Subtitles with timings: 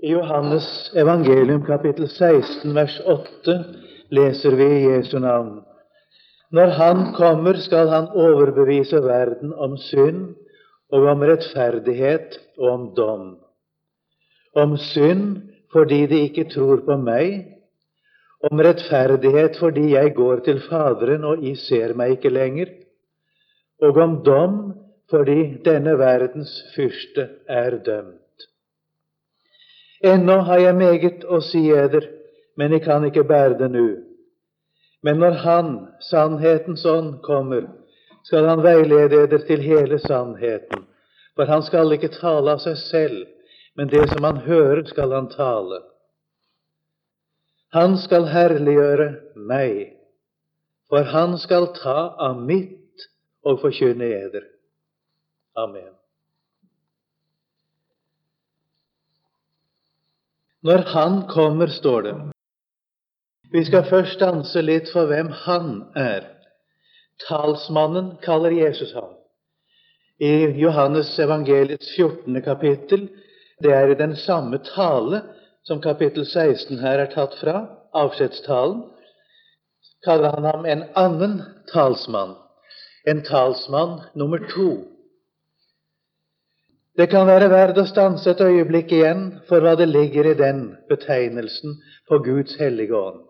[0.00, 3.54] I Johannes evangelium kapittel 16 vers 8
[4.14, 5.64] leser vi i Jesu navn.
[6.54, 10.36] Når Han kommer, skal Han overbevise verden om synd
[10.92, 13.24] og om rettferdighet og om dom.
[14.54, 15.24] Om synd
[15.72, 17.58] fordi de ikke tror på meg,
[18.52, 22.70] om rettferdighet fordi jeg går til Faderen og I ser meg ikke lenger,
[23.82, 24.56] og om dom
[25.10, 28.27] fordi denne verdens fyrste er dømt.
[30.04, 32.06] Ennå har jeg meget å si eder,
[32.56, 33.88] men jeg kan ikke bære det nu.
[35.02, 37.66] Men når Han, sannhetens ånd, kommer,
[38.22, 40.86] skal Han veilede eder til hele sannheten.
[41.34, 43.20] For Han skal ikke tale av seg selv,
[43.74, 45.82] men det som Han hører, skal Han tale.
[47.74, 49.94] Han skal herliggjøre meg,
[50.88, 53.08] for Han skal ta av mitt
[53.44, 54.46] og forkynne eder.
[55.58, 55.97] Amen.
[60.62, 62.16] Når Han kommer, står det.
[63.52, 66.26] Vi skal først danse litt for hvem Han er.
[67.28, 69.14] Talsmannen kaller Jesus ham.
[70.18, 72.42] I Johannes evangeliets 14.
[72.42, 73.08] kapittel,
[73.62, 75.22] det er i den samme tale
[75.66, 77.60] som kapittel 16 her er tatt fra,
[77.94, 78.82] avskjedstalen,
[80.04, 81.40] kaller han ham en annen
[81.72, 82.34] talsmann,
[83.06, 84.70] en talsmann nummer to.
[86.98, 90.64] Det kan være verdt å stanse et øyeblikk igjen for hva det ligger i den
[90.90, 91.76] betegnelsen
[92.10, 93.20] på Guds hellige ånd.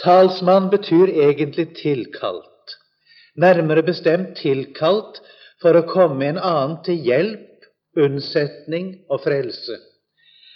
[0.00, 2.78] Talsmann betyr egentlig tilkalt,
[3.36, 5.20] nærmere bestemt tilkalt
[5.62, 7.68] for å komme en annen til hjelp,
[8.00, 9.76] unnsetning og frelse.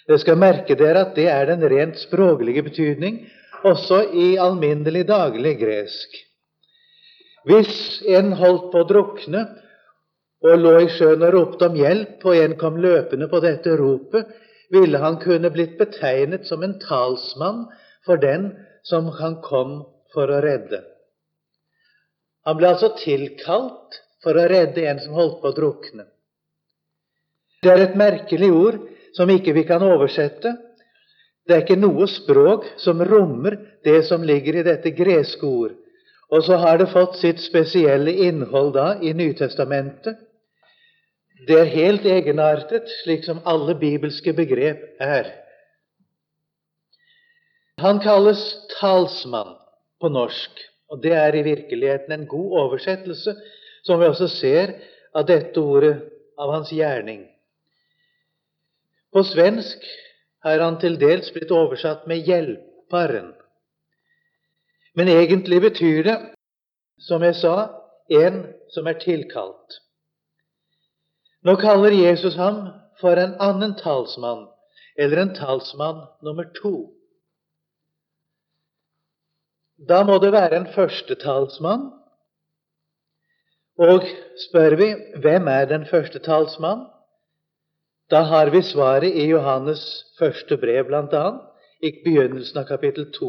[0.09, 3.27] Dere skal merke dere at det er den rent språklige betydning,
[3.69, 6.17] også i alminnelig daglig gresk.
[7.45, 9.45] Hvis en holdt på å drukne,
[10.47, 14.29] og lå i sjøen og ropte om hjelp, og en kom løpende på dette ropet,
[14.71, 17.65] ville han kunne blitt betegnet som en talsmann
[18.07, 18.53] for den
[18.87, 19.81] som han kom
[20.15, 20.83] for å redde.
[22.47, 26.07] Han ble altså tilkalt for å redde en som holdt på å drukne.
[27.63, 28.79] Det er et merkelig ord
[29.17, 30.55] som ikke vi kan oversette.
[31.49, 35.75] Det er ikke noe språk som rommer det som ligger i dette greske ord.
[36.29, 40.28] Og så har det fått sitt spesielle innhold da i Nytestamentet.
[41.47, 45.31] Det er helt egenartet, slik som alle bibelske begrep er.
[47.79, 48.41] Han kalles
[48.81, 49.55] talsmann
[50.03, 50.51] på norsk,
[50.91, 53.37] og det er i virkeligheten en god oversettelse,
[53.87, 54.75] som vi også ser
[55.15, 55.95] av dette ordet
[56.39, 57.23] av hans gjerning.
[59.15, 59.85] På svensk
[60.45, 63.35] er han til dels blitt oversatt med 'hjelperen'.
[64.95, 66.19] Men egentlig betyr det,
[66.99, 67.69] som jeg sa,
[68.11, 69.79] en som er tilkalt.
[71.47, 72.69] Nå kaller Jesus ham
[73.01, 74.47] for en annen talsmann,
[74.99, 76.91] eller en talsmann nummer to.
[79.89, 81.93] Da må det være en første talsmann.
[83.79, 84.03] Og
[84.49, 84.89] spør vi
[85.23, 86.89] hvem er den første talsmann,
[88.11, 89.83] da har vi svaret i Johannes
[90.19, 91.27] første brev, bl.a.,
[91.85, 93.29] i begynnelsen av kapittel 2.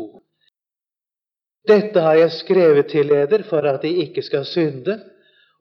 [1.69, 4.95] Dette har jeg skrevet til eder for at de ikke skal synde,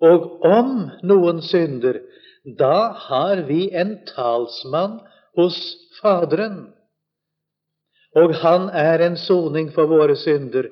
[0.00, 1.98] og om noen synder,
[2.56, 5.00] da har vi en talsmann
[5.36, 5.59] hos
[6.00, 6.69] Faderen.
[8.16, 10.70] Og han er en soning for våre synder,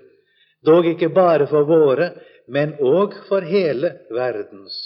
[0.66, 2.12] dog ikke bare for våre,
[2.48, 4.76] men òg for hele verdens.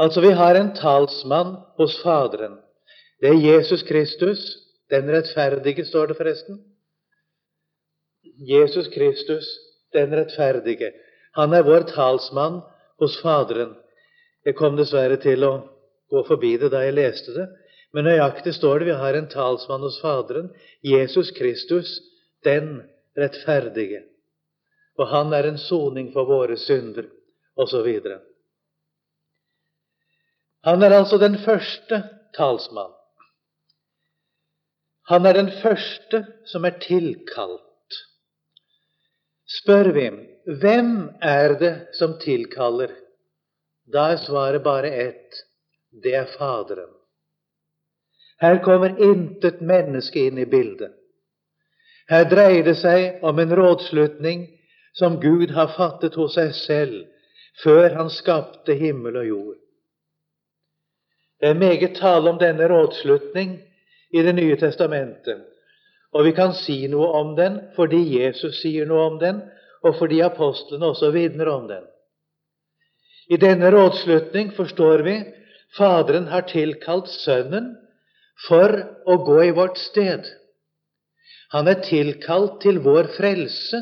[0.00, 2.58] Altså, vi har en talsmann hos Faderen.
[3.20, 4.40] Det er Jesus Kristus,
[4.90, 6.58] den rettferdige, står det forresten.
[8.48, 9.46] Jesus Kristus,
[9.92, 10.90] den rettferdige.
[11.38, 12.60] Han er vår talsmann
[12.98, 13.76] hos Faderen.
[14.44, 15.52] Jeg kom dessverre til å
[16.12, 17.46] gå forbi det da jeg leste det.
[17.94, 20.50] Men nøyaktig står det vi har en talsmann hos Faderen,
[20.82, 22.00] Jesus Kristus,
[22.44, 22.82] den
[23.16, 24.02] rettferdige.
[24.98, 27.06] Og han er en soning for våre synder,
[27.54, 27.86] osv.
[30.66, 32.02] Han er altså den første
[32.36, 32.92] talsmann.
[35.10, 37.98] Han er den første som er tilkalt.
[39.60, 40.08] Spør vi
[40.60, 43.03] hvem er det som tilkaller?
[43.92, 45.40] Da er svaret bare ett.
[46.02, 46.90] Det er Faderen.
[48.40, 50.92] Her kommer intet menneske inn i bildet.
[52.10, 54.46] Her dreier det seg om en rådslutning
[54.98, 57.04] som Gud har fattet hos seg selv
[57.62, 59.56] før Han skapte himmel og jord.
[61.40, 63.58] Det er meget tale om denne rådslutning
[64.14, 65.40] i Det nye testamentet.
[66.12, 69.40] Og vi kan si noe om den fordi Jesus sier noe om den,
[69.82, 71.82] og fordi apostlene også vitner om den.
[73.28, 75.16] I denne rådslutning forstår vi
[75.76, 77.72] Faderen har tilkalt Sønnen
[78.46, 78.70] for
[79.10, 80.26] å gå i vårt sted.
[81.54, 83.80] Han er tilkalt til vår frelse,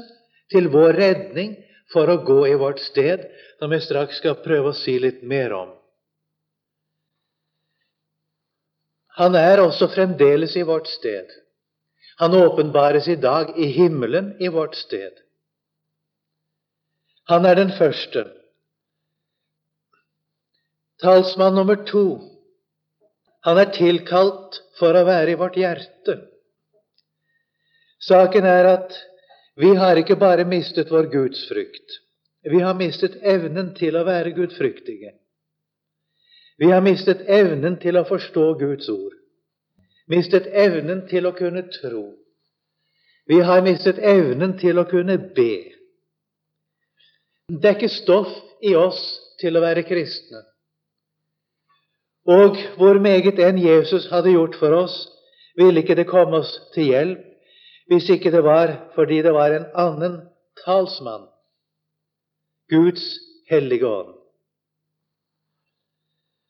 [0.53, 1.55] til vår redning,
[1.93, 3.27] for å gå i vårt sted,
[3.61, 5.71] som jeg straks skal prøve å si litt mer om.
[9.21, 11.29] Han er også fremdeles i vårt sted.
[12.21, 15.12] Han åpenbares i dag i himmelen i vårt sted.
[17.29, 18.25] Han er den første.
[21.02, 22.20] Talsmann nummer to.
[23.43, 26.14] Han er tilkalt for å være i vårt hjerte.
[28.02, 28.94] Saken er at
[29.58, 31.99] vi har ikke bare mistet vår gudsfrykt.
[32.43, 35.12] Vi har mistet evnen til å være gudfryktige.
[36.58, 39.14] Vi har mistet evnen til å forstå Guds ord.
[40.10, 42.04] Mistet evnen til å kunne tro.
[43.26, 45.54] Vi har mistet evnen til å kunne be.
[47.49, 48.32] Det er ikke stoff
[48.62, 49.02] i oss
[49.43, 50.43] til å være kristne.
[52.27, 55.09] Og hvor meget enn Jesus hadde gjort for oss,
[55.57, 57.29] ville ikke det komme oss til hjelp
[57.91, 60.21] hvis ikke det var fordi det var en annen
[60.65, 61.27] talsmann,
[62.71, 63.03] Guds
[63.51, 64.15] hellige ånd.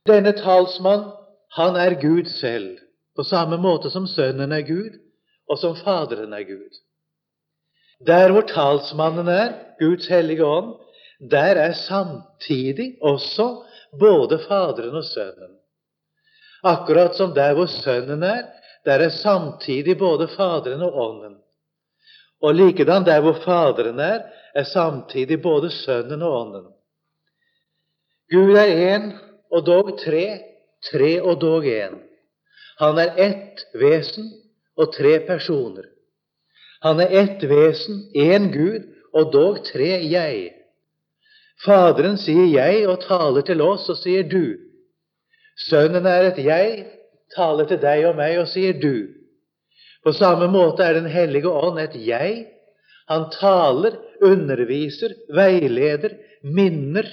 [0.06, 1.08] Denne talsmann,
[1.56, 2.78] han er Gud selv,
[3.16, 4.98] på samme måte som Sønnen er Gud,
[5.48, 6.78] og som Faderen er Gud.
[8.06, 10.74] Der hvor talsmannen er, Guds hellige ånd,
[11.30, 13.64] der er samtidig også
[13.98, 15.58] både Faderen og Sønnen.
[16.62, 18.44] Akkurat som der hvor Sønnen er,
[18.84, 21.36] der er samtidig både Faderen og Ånden.
[22.42, 24.22] Og likedan der hvor Faderen er,
[24.54, 26.66] er samtidig både Sønnen og Ånden.
[28.32, 29.12] Gud er én
[29.50, 30.38] og dog tre,
[30.92, 31.98] tre og dog én.
[32.78, 34.30] Han er ett vesen
[34.76, 35.84] og tre personer.
[36.82, 40.50] Han er ett vesen, én Gud, og dog tre jeg.
[41.64, 44.71] Faderen sier jeg og taler til oss og sier du.
[45.58, 46.86] Sønnen er et jeg,
[47.36, 49.08] taler til deg og meg og sier du.
[50.02, 52.46] På samme måte er Den hellige ånd et jeg.
[53.08, 57.06] Han taler, underviser, veileder, minner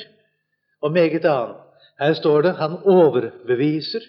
[0.81, 1.65] og meget annet.
[2.00, 4.06] Her står det han overbeviser.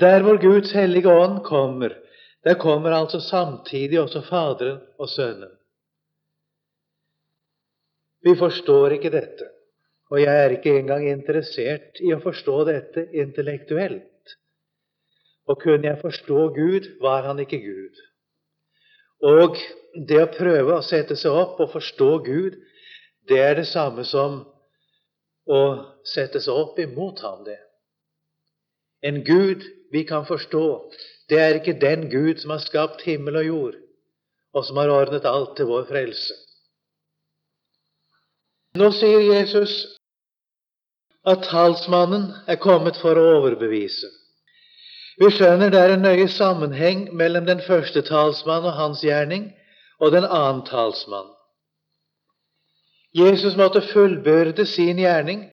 [0.00, 1.94] Der hvor Guds hellige ånd kommer,
[2.44, 5.50] der kommer altså samtidig også Faderen og Sønnen.
[8.22, 9.48] Vi forstår ikke dette,
[10.10, 14.36] og jeg er ikke engang interessert i å forstå dette intellektuelt.
[15.48, 18.00] Og kunne jeg forstå Gud, var han ikke Gud.
[19.24, 19.56] Og
[20.08, 22.56] det å prøve å sette seg opp og forstå Gud,
[23.28, 24.42] det er det samme som
[25.48, 25.60] å
[26.08, 27.58] sette seg opp imot ham, det.
[29.04, 30.64] En Gud vi kan forstå,
[31.28, 33.78] det er ikke den Gud som har skapt himmel og jord,
[34.56, 36.36] og som har ordnet alt til vår frelse.
[38.78, 39.97] Nå sier Jesus
[41.28, 44.08] at talsmannen er kommet for å overbevise.
[45.18, 49.48] Vi skjønner det er en nøye sammenheng mellom den første talsmann og hans gjerning
[49.98, 51.26] og den annen talsmann.
[53.16, 55.48] Jesus måtte fullbyrde sin gjerning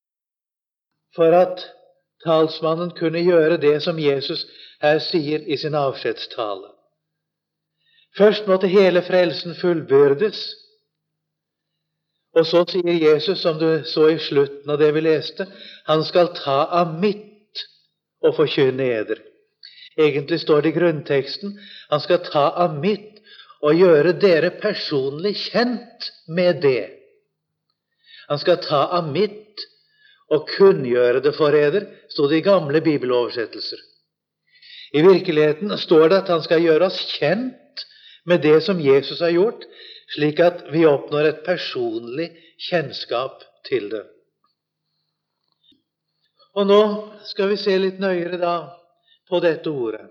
[1.15, 1.65] for at
[2.25, 4.45] talsmannen kunne gjøre det som Jesus
[4.83, 6.69] her sier i sin avskjedstale.
[8.17, 10.39] Først måtte hele frelsen fullbyrdes,
[12.35, 15.47] og så sier Jesus, som du så i slutten av det vi leste,
[15.87, 17.63] han skal ta av mitt
[18.25, 19.21] og forkynne eder.
[19.95, 21.55] Egentlig står det i grunnteksten
[21.89, 23.21] han skal ta av mitt
[23.63, 26.89] og gjøre dere personlig kjent med det.
[28.27, 29.63] Han skal ta av mitt
[30.33, 33.79] og kunngjøre det for eder, sto det i gamle bibeloversettelser.
[34.95, 37.85] I virkeligheten står det at han skal gjøre oss kjent
[38.25, 39.65] med det som Jesus har gjort,
[40.15, 42.29] slik at vi oppnår et personlig
[42.69, 44.03] kjennskap til det.
[46.55, 46.81] Og nå
[47.27, 48.55] skal vi se litt nøyere da
[49.29, 50.05] på dette ordet.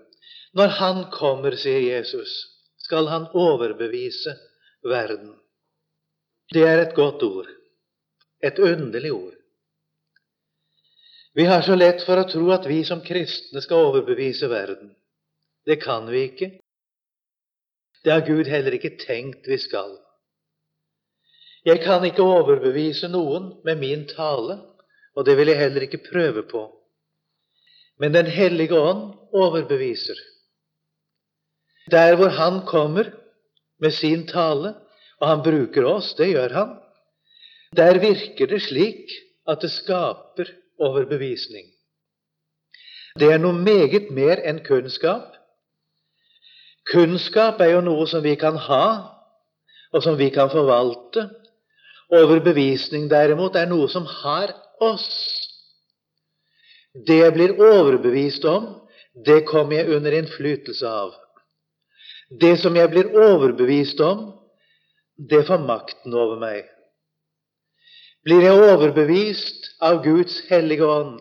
[0.55, 2.31] Når Han kommer, sier Jesus,
[2.85, 4.35] skal Han overbevise
[4.85, 5.33] verden.
[6.53, 7.49] Det er et godt ord.
[8.45, 9.33] Et underlig ord.
[11.35, 14.93] Vi har så lett for å tro at vi som kristne skal overbevise verden.
[15.65, 16.51] Det kan vi ikke.
[18.05, 19.95] Det har Gud heller ikke tenkt vi skal.
[21.65, 24.59] Jeg kan ikke overbevise noen med min tale,
[25.17, 26.67] og det vil jeg heller ikke prøve på.
[27.97, 30.19] Men Den hellige ånd overbeviser.
[31.91, 33.09] Der hvor Han kommer
[33.79, 34.75] med sin tale,
[35.19, 36.75] og han bruker oss, det gjør han,
[37.75, 39.11] der virker det slik
[39.47, 41.67] at det skaper overbevisning.
[43.19, 45.34] Det er noe meget mer enn kunnskap.
[46.91, 48.85] Kunnskap er jo noe som vi kan ha,
[49.95, 51.29] og som vi kan forvalte,
[52.13, 55.07] Overbevisning, derimot, er noe som har oss.
[57.07, 58.67] Det jeg blir overbevist om,
[59.25, 61.15] det kommer jeg under innflytelse av.
[62.29, 64.27] Det som jeg blir overbevist om,
[65.17, 66.69] det får makten over meg.
[68.25, 71.19] Blir jeg overbevist av Guds hellige ånd,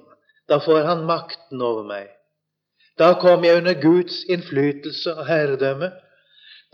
[0.48, 2.08] da får han makten over meg.
[2.98, 5.90] Da kom jeg under Guds innflytelse og herredømme.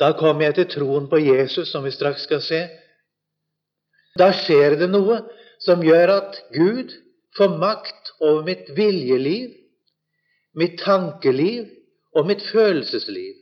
[0.00, 2.60] Da kom jeg til troen på Jesus, som vi straks skal se.
[4.18, 5.20] Da skjer det noe
[5.60, 6.92] som gjør at Gud
[7.36, 9.52] får makt over mitt viljeliv,
[10.56, 11.68] mitt tankeliv
[12.16, 13.36] og mitt følelsesliv.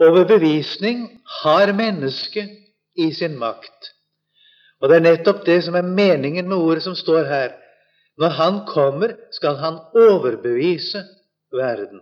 [0.00, 1.06] Overbevisning
[1.42, 2.50] har mennesket
[2.96, 3.92] i sin makt.
[4.80, 7.54] Og det er nettopp det som er meningen med ordet som står her.
[8.16, 11.02] Når Han kommer, skal Han overbevise
[11.52, 12.00] verden.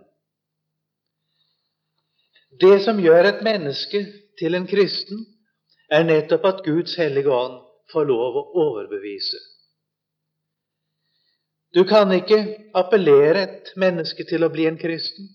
[2.59, 4.05] Det som gjør et menneske
[4.39, 5.25] til en kristen,
[5.91, 7.59] er nettopp at Guds hellige ånd
[7.91, 9.41] får lov å overbevise.
[11.75, 12.39] Du kan ikke
[12.73, 15.27] appellere et menneske til å bli en kristen.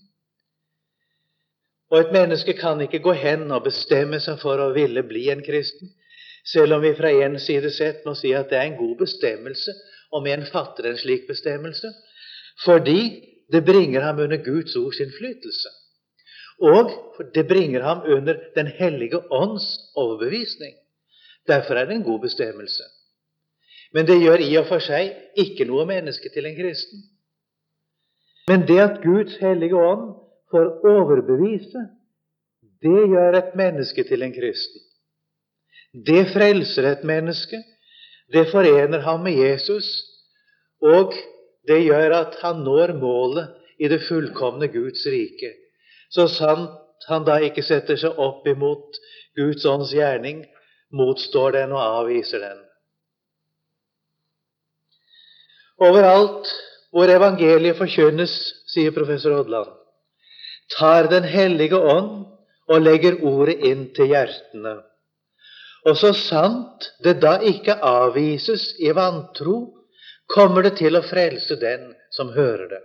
[1.93, 5.43] Og et menneske kan ikke gå hen og bestemme seg for å ville bli en
[5.45, 5.91] kristen,
[6.47, 9.75] selv om vi fra en side sett må si at det er en god bestemmelse
[10.11, 11.91] om en fatter en slik bestemmelse,
[12.65, 13.01] fordi
[13.51, 15.69] det bringer ham under Guds ords innflytelse.
[16.61, 16.91] Og
[17.35, 20.75] det bringer ham under Den hellige ånds overbevisning.
[21.47, 22.83] Derfor er det en god bestemmelse.
[23.93, 27.01] Men det gjør i og for seg ikke noe menneske til en kristen.
[28.47, 30.13] Men det at Guds hellige ånd
[30.51, 31.81] får overbevise,
[32.81, 34.81] det gjør et menneske til en kristen.
[35.93, 37.59] Det frelser et menneske.
[38.31, 39.87] Det forener ham med Jesus,
[40.81, 41.13] og
[41.67, 45.51] det gjør at han når målet i det fullkomne Guds rike.
[46.11, 48.99] Så sant han da ikke setter seg opp imot
[49.37, 50.43] Guds ånds gjerning,
[50.91, 52.59] motstår den og avviser den.
[55.81, 56.51] Overalt
[56.91, 58.33] hvor evangeliet forkynnes,
[58.69, 59.71] sier professor Odland,
[60.77, 62.27] tar Den hellige ånd
[62.71, 64.77] og legger ordet inn til hjertene.
[65.89, 69.59] Og så sant det da ikke avvises i vantro,
[70.31, 72.81] kommer det til å frelse den som hører det.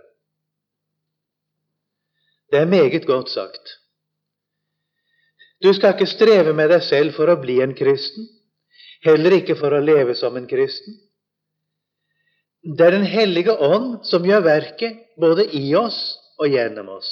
[2.51, 3.75] Det er meget godt sagt.
[5.63, 8.27] Du skal ikke streve med deg selv for å bli en kristen,
[9.05, 10.97] heller ikke for å leve som en kristen.
[12.67, 17.09] Det er Den hellige ånd som gjør verket både i oss og gjennom oss.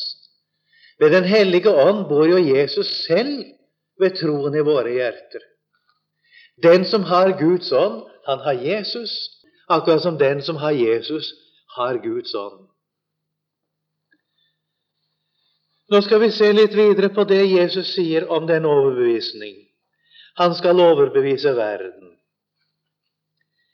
[1.00, 3.46] Ved Den hellige ånd bor jo Jesus selv
[4.02, 5.44] ved troen i våre hjerter.
[6.64, 9.12] Den som har Guds ånd, han har Jesus,
[9.68, 11.34] akkurat som den som har Jesus,
[11.76, 12.68] har Guds ånd.
[15.92, 19.54] Nå skal vi se litt videre på det Jesus sier om den overbevisning.
[20.36, 22.16] Han skal overbevise verden,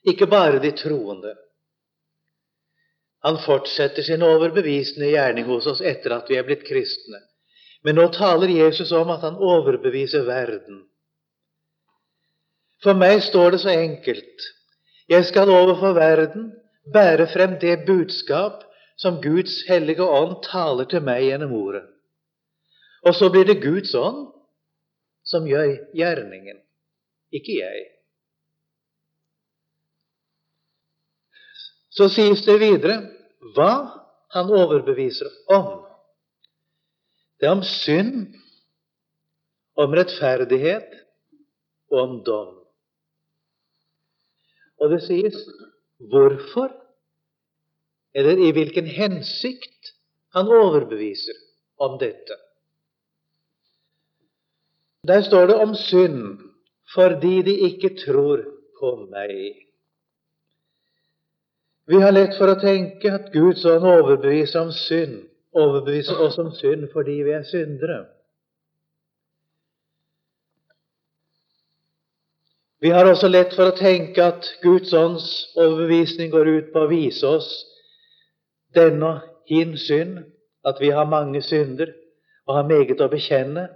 [0.04, 1.34] ikke bare de troende.
[3.22, 7.22] Han fortsetter sin overbevisende gjerning hos oss etter at vi er blitt kristne.
[7.86, 10.84] Men nå taler Jesus om at han overbeviser verden.
[12.84, 14.50] For meg står det så enkelt.
[15.10, 16.52] Jeg skal overfor verden
[16.94, 18.64] bære frem det budskap
[18.98, 21.84] som Guds hellige ånd taler til meg gjennom ordet.
[23.06, 24.28] Og så blir det Guds ånd
[25.26, 26.62] som gjør gjerningen,
[27.34, 27.86] ikke jeg.
[31.92, 33.02] Så sies det videre
[33.56, 33.72] hva
[34.32, 35.84] han overbeviser om.
[37.40, 38.32] Det er om synd,
[39.76, 40.94] om rettferdighet
[41.92, 42.61] og om dom.
[44.82, 45.38] Og det sies
[46.12, 46.72] hvorfor,
[48.18, 49.94] eller i hvilken hensikt,
[50.34, 51.38] han overbeviser
[51.80, 52.38] om dette.
[55.08, 56.40] Der står det om synd
[56.94, 58.42] fordi de ikke tror
[58.80, 59.36] på meg.
[61.88, 65.22] Vi har lett for å tenke at Guds ånd overbeviser om synd,
[65.56, 68.04] overbeviser oss om synd fordi vi er syndere.
[72.82, 76.90] Vi har også lett for å tenke at Guds ånds overbevisning går ut på å
[76.90, 77.50] vise oss
[78.74, 79.20] denne
[79.50, 80.24] hin synd,
[80.66, 81.92] at vi har mange synder
[82.48, 83.68] og har meget å bekjenne.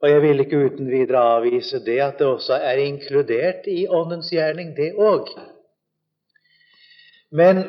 [0.00, 4.28] Og jeg vil ikke uten videre avvise det at det også er inkludert i Åndens
[4.32, 5.28] gjerning, det òg.
[7.32, 7.66] Men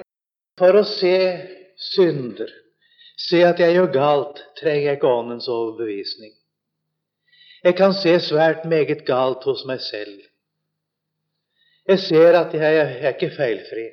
[0.59, 1.15] for å se
[1.93, 2.51] synder,
[3.19, 6.35] se at jeg gjør galt, trenger jeg ikke Åndens overbevisning.
[7.63, 10.19] Jeg kan se svært meget galt hos meg selv.
[11.89, 13.87] Jeg ser at jeg er ikke feilfri.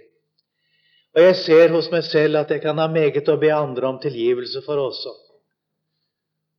[1.17, 4.01] Og jeg ser hos meg selv at jeg kan ha meget å be andre om
[4.03, 5.15] tilgivelse for også.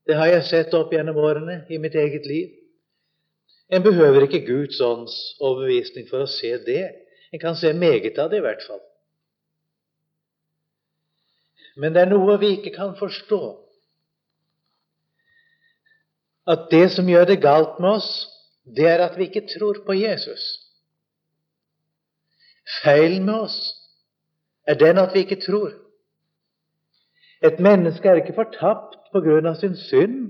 [0.10, 2.56] Det har jeg sett opp gjennom årene i mitt eget liv.
[3.70, 6.84] En behøver ikke Guds ånds overbevisning for å se det.
[7.30, 8.82] En kan se meget av det, i hvert fall.
[11.78, 13.42] Men det er noe vi ikke kan forstå.
[16.50, 18.10] At det som gjør det galt med oss,
[18.66, 20.59] det er at vi ikke tror på Jesus.
[22.70, 23.60] Feilen med oss
[24.68, 25.72] er den at vi ikke tror.
[27.42, 30.30] Et menneske er ikke fortapt på grunn av sin synd,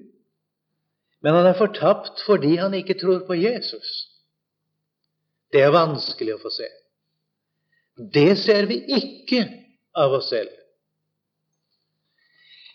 [1.19, 3.89] men han er fortapt fordi han ikke tror på Jesus.
[5.51, 6.69] Det er vanskelig å få se.
[8.13, 9.43] Det ser vi ikke
[9.97, 10.53] av oss selv.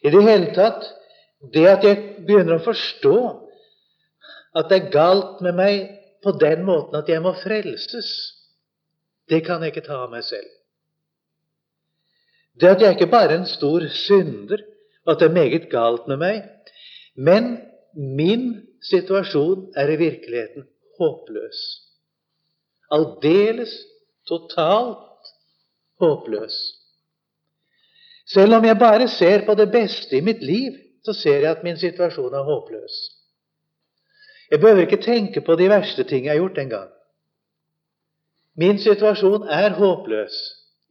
[0.04, 0.84] I det hele tatt
[1.54, 3.16] det at jeg begynner å forstå
[4.58, 5.86] at det er galt med meg
[6.24, 8.10] på den måten at jeg må frelses,
[9.28, 10.50] det kan jeg ikke ta av meg selv.
[12.60, 14.62] Det at jeg ikke bare er en stor synder,
[15.06, 16.44] og at det er meget galt med meg,
[17.16, 17.56] men
[17.94, 18.46] min
[18.90, 20.68] situasjon er i virkeligheten
[21.00, 21.60] håpløs.
[22.94, 23.74] Aldeles
[24.28, 25.32] totalt
[26.00, 26.56] håpløs.
[28.26, 31.64] Selv om jeg bare ser på det beste i mitt liv, så ser jeg at
[31.64, 32.94] min situasjon er håpløs.
[34.50, 36.93] Jeg behøver ikke tenke på de verste ting jeg har gjort engang.
[38.54, 40.36] Min situasjon er håpløs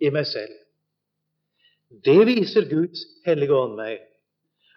[0.03, 0.51] i meg selv.
[2.03, 4.01] Det viser Guds hellige ånd meg,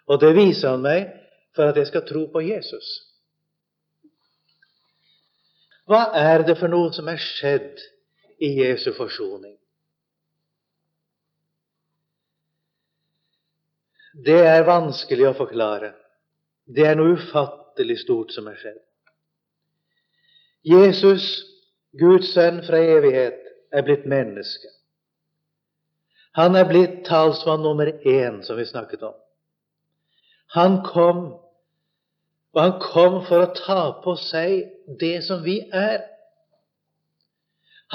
[0.07, 1.09] og det viser Han meg
[1.55, 2.87] for at jeg skal tro på Jesus.
[5.87, 7.79] Hva er det for noe som er skjedd
[8.43, 9.55] i Jesu forsoning?
[14.17, 15.93] Det er vanskelig å forklare.
[16.65, 18.81] Det er noe ufattelig stort som er skjedd.
[20.67, 21.46] Jesus,
[21.99, 23.39] Guds sønn fra evighet,
[23.73, 24.69] er blitt menneske.
[26.37, 29.15] Han er blitt talsmann nummer én, som vi snakket om.
[30.55, 31.23] Han kom,
[32.53, 34.69] og han kom for å ta på seg
[35.01, 36.05] det som vi er.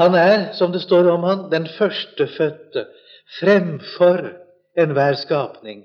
[0.00, 2.87] Han er, som det står om han, den førstefødte
[3.38, 4.32] fremfor
[4.78, 5.85] enhver skapning.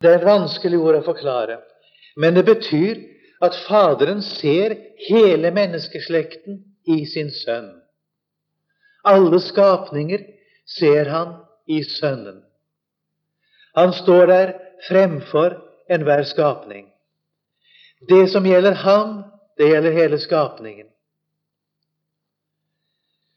[0.00, 1.58] Det er et vanskelig ord å forklare,
[2.16, 3.00] men det betyr
[3.40, 4.74] at Faderen ser
[5.08, 7.70] hele menneskeslekten i sin sønn.
[9.06, 10.24] Alle skapninger
[10.66, 11.34] ser han
[11.66, 12.42] i Sønnen.
[13.74, 14.52] Han står der
[14.88, 15.56] fremfor
[15.90, 16.88] enhver skapning.
[18.08, 19.22] Det som gjelder ham,
[19.58, 20.86] det gjelder hele skapningen.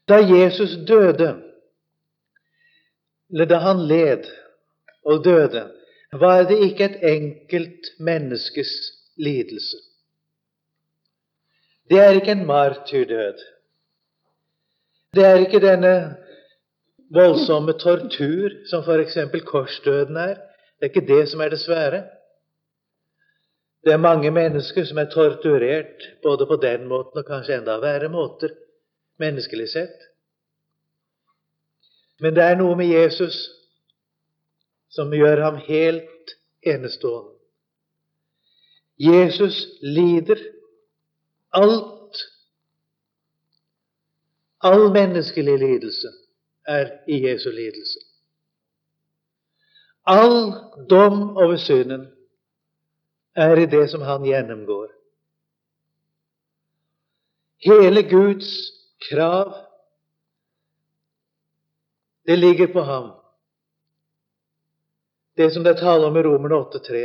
[0.08, 1.36] Da Jesus døde,
[3.30, 4.26] eller da han led
[5.04, 5.70] og døde,
[6.12, 8.72] var det ikke et enkelt menneskes
[9.16, 9.91] lidelse.
[11.92, 13.40] Det er ikke en martyrdød.
[15.14, 16.16] Det er ikke denne
[17.12, 19.18] voldsomme tortur som f.eks.
[19.44, 20.34] korsdøden er.
[20.34, 22.04] Det er ikke det som er det svære.
[23.84, 28.08] Det er mange mennesker som er torturert både på den måten og kanskje enda verre
[28.08, 28.54] måter,
[29.20, 30.08] menneskelig sett.
[32.20, 33.36] Men det er noe med Jesus
[34.88, 37.36] som gjør ham helt enestående.
[38.96, 40.40] Jesus lider
[41.52, 42.16] alt.
[44.60, 46.08] All menneskelig lidelse
[46.66, 47.98] er i Jesu lidelse.
[50.06, 50.52] All
[50.90, 52.06] dom over synden
[53.34, 54.90] er i det som han gjennomgår.
[57.62, 58.50] Hele Guds
[59.08, 59.54] krav,
[62.26, 63.10] det ligger på ham
[65.36, 67.02] det som det er tale om i Romerne 8,3.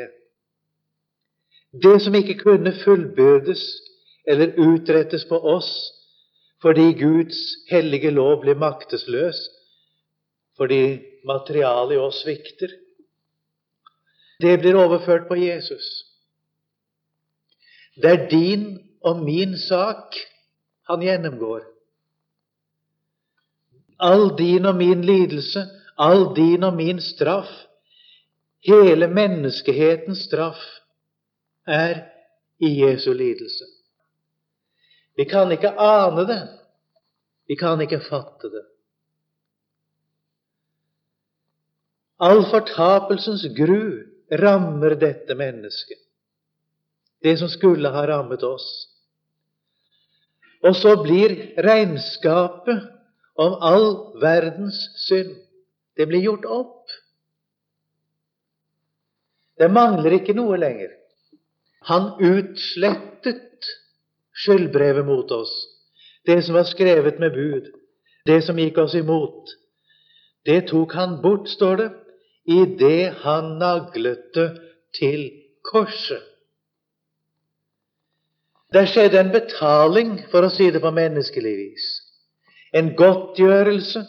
[1.83, 3.63] Det som ikke kunne fullbyrdes
[4.27, 5.71] eller utrettes på oss
[6.61, 7.37] fordi Guds
[7.69, 9.37] hellige lov blir maktesløs,
[10.57, 12.71] fordi materialet i oss svikter,
[14.41, 15.85] det blir overført på Jesus.
[17.93, 18.65] Det er din
[19.05, 20.17] og min sak
[20.89, 21.61] han gjennomgår.
[24.01, 27.53] All din og min lidelse, all din og min straff,
[28.67, 30.59] Hele menneskehetens straff
[31.67, 32.01] er
[32.59, 33.65] i Jesu lidelse.
[35.17, 36.41] Vi kan ikke ane det.
[37.47, 38.65] Vi kan ikke fatte det.
[42.21, 44.03] All fortapelsens gru
[44.41, 45.99] rammer dette mennesket,
[47.23, 48.65] det som skulle ha rammet oss.
[50.65, 52.87] Og så blir regnskapet
[53.37, 53.89] om all
[54.21, 55.35] verdens synd
[55.97, 56.89] det blir gjort opp.
[59.57, 60.91] Det mangler ikke noe lenger.
[61.89, 63.46] Han utslettet
[64.37, 65.53] skyldbrevet mot oss,
[66.25, 67.71] det som var skrevet med bud,
[68.27, 69.53] det som gikk oss imot.
[70.45, 71.89] Det tok han bort, står det,
[72.47, 74.49] i det han naglet det
[74.95, 75.29] til
[75.63, 76.23] korset.
[78.73, 81.87] Der skjedde en betaling, for å si det på menneskelig vis.
[82.75, 84.03] En godtgjørelse.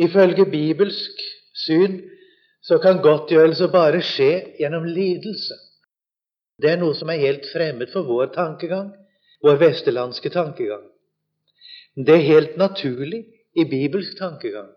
[0.00, 1.24] Ifølge bibelsk
[1.56, 2.00] syn
[2.64, 5.56] så kan godtgjørelse bare skje gjennom lidelse.
[6.62, 8.92] Det er noe som er helt fremmed for vår tankegang,
[9.44, 10.84] vår vesterlandske tankegang.
[11.96, 13.24] Det er helt naturlig
[13.56, 14.70] i bibelsk tankegang.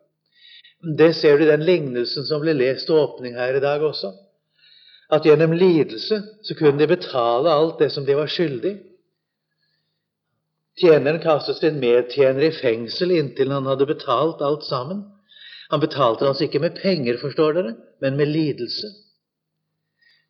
[0.98, 4.14] Det ser du i den lignelsen som ble lest til åpning her i dag også.
[5.12, 8.78] At gjennom lidelse så kunne de betale alt det som de var skyldig.
[10.80, 15.04] Tjeneren kastet sin medtjener i fengsel inntil han hadde betalt alt sammen.
[15.72, 18.88] Han betalte altså ikke med penger, forstår dere, men med lidelse.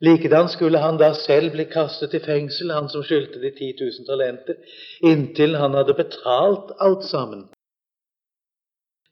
[0.01, 4.07] Likedan skulle han da selv bli kastet i fengsel, han som skyldte de 10 000
[4.07, 4.55] talenter,
[5.03, 7.47] inntil han hadde betalt alt sammen.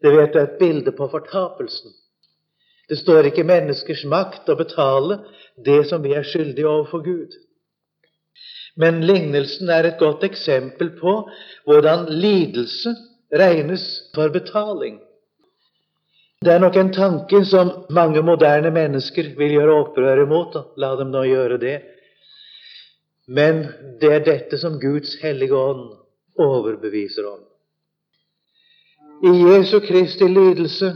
[0.02, 1.92] Det vet du er et bilde på fortapelsen.
[2.88, 5.20] Det står ikke menneskers makt å betale
[5.66, 7.36] det som vi er skyldige overfor Gud.
[8.78, 11.18] Men lignelsen er et godt eksempel på
[11.66, 12.94] hvordan lidelse
[13.34, 15.02] regnes for betaling.
[16.42, 20.56] Det er nok en tanke som mange moderne mennesker vil gjøre opprør imot.
[20.56, 21.78] og La dem nå gjøre det.
[23.28, 23.64] Men
[24.02, 25.98] det er dette som Guds hellige ånd
[26.40, 27.42] overbeviser om.
[29.26, 30.94] I Jesu Kristi lidelse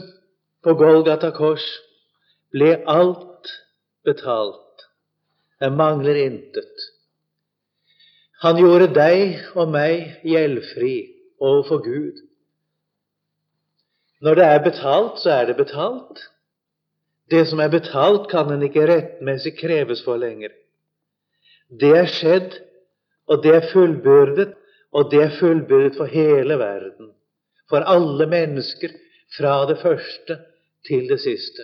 [0.63, 1.65] på Golgata kors
[2.53, 3.49] ble alt
[4.05, 4.85] betalt.
[5.61, 6.85] Det mangler intet.
[8.45, 10.95] Han gjorde deg og meg gjeldfri
[11.41, 12.21] overfor Gud.
[14.21, 16.19] Når det er betalt, så er det betalt.
[17.31, 20.53] Det som er betalt, kan en ikke rettmessig kreves for lenger.
[21.79, 22.57] Det er skjedd,
[23.27, 24.53] og det er fullbyrdet,
[24.91, 27.13] og det er fullbyrdet for hele verden.
[27.69, 28.91] For alle mennesker,
[29.37, 30.37] fra det første
[30.87, 31.63] til det siste.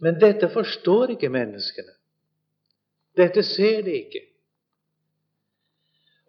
[0.00, 1.90] Men dette forstår ikke menneskene.
[3.16, 4.22] Dette ser de ikke.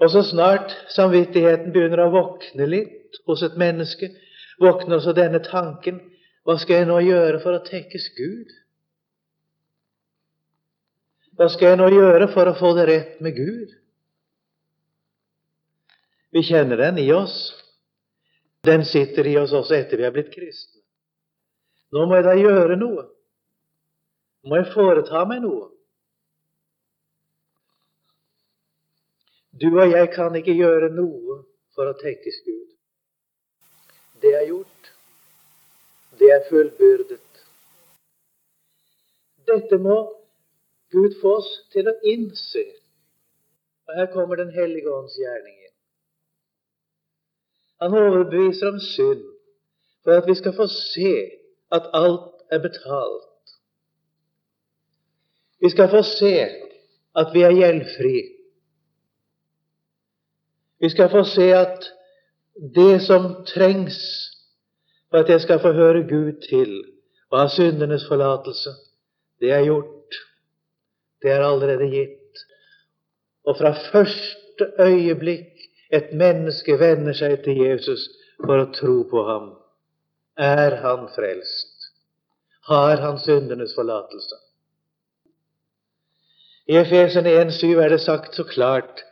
[0.04, 4.12] Og så snart samvittigheten begynner å våkne litt hos et menneske,
[4.60, 6.02] våkner også denne tanken
[6.46, 8.52] hva skal jeg nå gjøre for å tekkes Gud?
[11.36, 13.74] Hva skal jeg nå gjøre for å få det rett med Gud?
[16.36, 17.34] Vi kjenner den i oss.
[18.68, 20.84] Den sitter i oss også etter vi er blitt kristne.
[21.96, 23.08] Nå må jeg da gjøre noe.
[24.44, 25.70] Nå må jeg foreta meg noe.
[29.62, 31.42] Du og jeg kan ikke gjøre noe
[31.76, 32.74] for å tenkes Gud.
[34.22, 34.90] Det er gjort.
[36.20, 37.22] Det er fullbyrdet.
[39.48, 39.98] Dette må
[40.92, 42.66] Gud få oss til å innse.
[43.86, 45.56] Og her kommer Den hellige ånds gjerning.
[47.84, 49.24] Han overbeviser om synd
[50.04, 51.16] for at vi skal få se
[51.76, 53.56] at alt er betalt.
[55.60, 56.34] Vi skal få se
[57.16, 58.35] at vi er gjeldfri.
[60.80, 61.92] Vi skal få se at
[62.76, 64.00] det som trengs
[65.10, 66.84] for at jeg skal få høre Gud til
[67.32, 68.70] og ha syndenes forlatelse,
[69.40, 70.20] det er gjort.
[71.22, 72.42] Det er allerede gitt.
[73.46, 78.08] Og fra første øyeblikk et menneske vender seg til Jesus
[78.44, 79.50] for å tro på ham,
[80.38, 81.90] er han frelst.
[82.70, 84.38] Har han syndenes forlatelse?
[86.66, 89.04] I Efesen 1,7 er det sagt så klart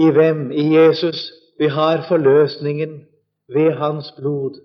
[0.00, 0.50] i hvem?
[0.52, 1.32] I Jesus.
[1.58, 3.06] Vi har forløsningen
[3.48, 4.60] ved Hans blod,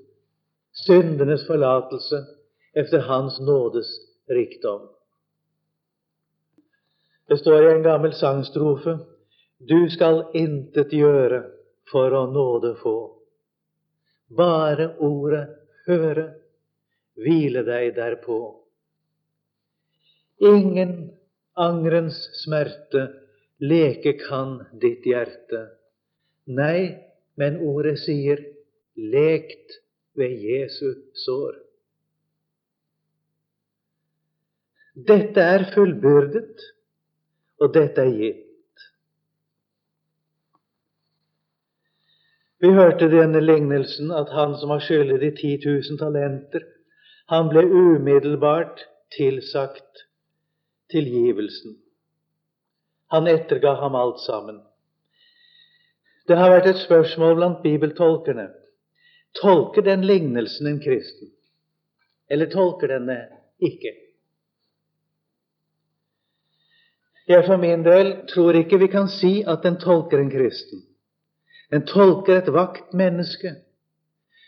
[0.74, 2.22] syndenes forlatelse
[2.76, 3.88] efter Hans nådes
[4.30, 4.82] rikdom.
[7.30, 8.98] Det står i en gammel sangstrofe
[9.70, 11.42] Du skal intet gjøre
[11.92, 12.98] for å nåde få.
[14.38, 15.46] Bare ordet
[15.88, 16.26] høre,
[17.16, 18.40] hvile deg derpå.
[20.44, 20.96] Ingen
[21.56, 23.08] angrens smerte
[23.60, 25.62] leke kan ditt hjerte.
[26.46, 26.98] Nei,
[27.40, 28.42] men ordet sier
[28.96, 29.80] lekt
[30.16, 31.60] ved Jesu sår.
[34.96, 36.62] Dette er fullbyrdet,
[37.60, 38.42] og dette er gitt.
[42.64, 46.64] Vi hørte denne lignelsen at han som var skyldig de 10 000 talenter,
[47.28, 50.06] han ble umiddelbart tilsagt
[50.94, 51.76] tilgivelsen.
[53.14, 54.62] Han etterga ham alt sammen.
[56.28, 58.48] Det har vært et spørsmål blant bibeltolkerne.
[59.42, 61.30] Tolker den lignelsen en kristen,
[62.32, 63.12] eller tolker den
[63.60, 63.92] ikke?
[67.28, 70.84] Jeg for min del tror ikke vi kan si at den tolker en kristen.
[71.74, 73.56] Den tolker et vaktmenneske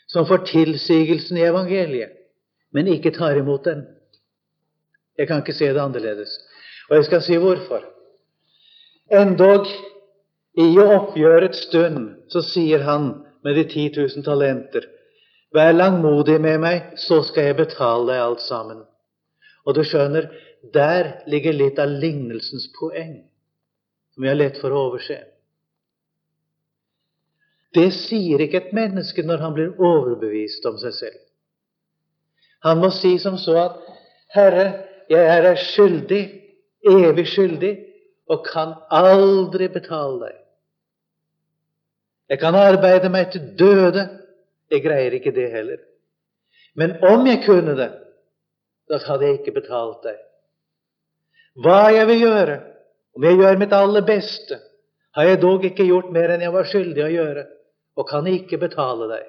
[0.07, 2.13] som får tilsigelsen i evangeliet,
[2.71, 3.83] men ikke tar imot den.
[5.17, 6.37] Jeg kan ikke se det annerledes.
[6.89, 7.96] Og jeg skal si hvorfor.
[9.07, 9.67] Endog
[10.57, 13.11] i oppgjørets stund så sier han
[13.45, 14.87] med de 10 000 talenter
[15.55, 18.81] Vær langmodig med meg, så skal jeg betale deg alt sammen.
[19.63, 20.27] Og du skjønner,
[20.75, 23.21] der ligger litt av lignelsens poeng,
[24.11, 25.21] som vi har lett for å overse.
[27.71, 31.17] Det sier ikke et menneske når han blir overbevist om seg selv.
[32.67, 33.81] Han må si som så at
[34.35, 34.67] Herre,
[35.07, 36.23] jeg er deg skyldig,
[36.91, 37.73] evig skyldig,
[38.27, 40.37] og kan aldri betale deg.
[42.27, 44.03] Jeg kan arbeide meg til døde.
[44.71, 45.79] Jeg greier ikke det heller.
[46.75, 47.91] Men om jeg kunne det,
[48.91, 50.17] da hadde jeg ikke betalt deg.
[51.63, 52.57] Hva jeg vil gjøre,
[53.17, 54.59] om jeg gjør mitt aller beste,
[55.17, 57.45] har jeg dog ikke gjort mer enn jeg var skyldig å gjøre,
[57.97, 59.23] og kan ikke betale deg.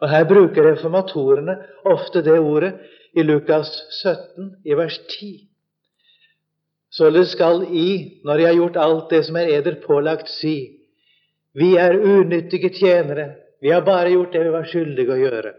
[0.00, 1.56] Og Her bruker reformatorene
[1.88, 2.74] ofte det ordet
[3.16, 3.70] i Lukas
[4.02, 5.49] 17, i vers 10.
[6.90, 10.76] Således skal I, når jeg har gjort alt det som er eder pålagt, si:"
[11.54, 15.52] Vi er unyttige tjenere, vi har bare gjort det vi var skyldige å gjøre.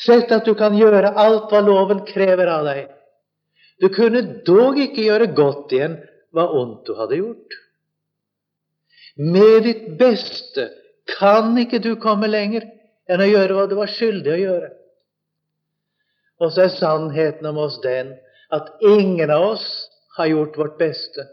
[0.00, 2.88] Sett at du kan gjøre alt hva loven krever av deg.
[3.80, 5.96] Du kunne dog ikke gjøre godt igjen
[6.36, 7.56] hva ondt du hadde gjort.
[9.16, 10.68] Med ditt beste
[11.18, 12.68] kan ikke du komme lenger
[13.10, 14.70] enn å gjøre hva du var skyldig å gjøre.
[16.40, 18.14] Og så er sannheten om oss den
[18.52, 19.66] at ingen av oss
[20.16, 21.26] har gjort vårt beste.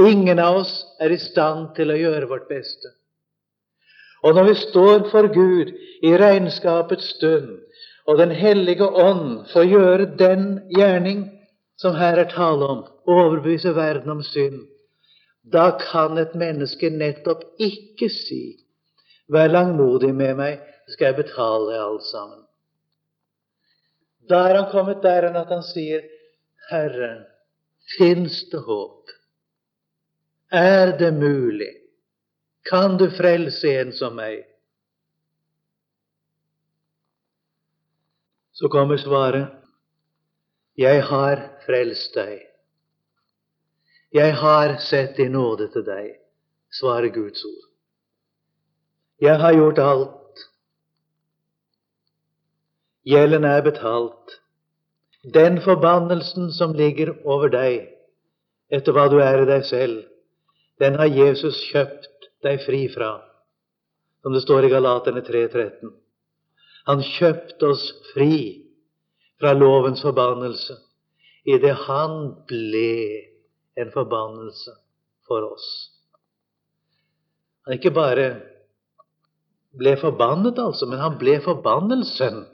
[0.00, 2.92] Ingen av oss er i stand til å gjøre vårt beste.
[4.24, 5.72] Og når vi står for Gud
[6.04, 7.60] i regnskapets stund,
[8.06, 11.24] og Den hellige ånd får gjøre den gjerning
[11.76, 14.60] som her er tale om, overbevise verden om synd,
[15.42, 18.62] da kan et menneske nettopp ikke si
[19.26, 22.45] Vær langmodig med meg, skal jeg betale alt sammen.
[24.28, 26.02] Da er han kommet der enn at han sier,
[26.70, 27.26] Herre,
[27.96, 29.12] fins det håp?
[30.50, 31.72] Er det mulig?
[32.66, 34.42] Kan du frelse en som meg?
[38.56, 39.52] Så kommer svaret,
[40.76, 42.42] Jeg har frelst deg.
[44.12, 46.10] Jeg har sett i nåde til deg,
[46.68, 47.64] svarer Guds ord.
[49.20, 50.25] Jeg har gjort alt.
[53.06, 54.40] Gjelden er betalt.
[55.34, 57.86] Den forbannelsen som ligger over deg
[58.72, 60.00] etter hva du er i deg selv,
[60.82, 63.12] den har Jesus kjøpt deg fri fra,
[64.22, 65.94] som det står i Galaterne 3.13.
[66.86, 68.34] Han kjøpte oss fri
[69.40, 70.76] fra lovens forbannelse
[71.46, 72.90] idet han ble
[73.78, 74.74] en forbannelse
[75.28, 75.66] for oss.
[77.66, 78.26] Han ikke bare
[79.76, 82.44] ble forbannet, altså, men han ble forbannelsen.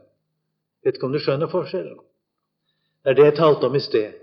[0.83, 2.01] Vet ikke om du skjønner forskjellen?
[3.03, 4.19] Det er det jeg talte om i sted.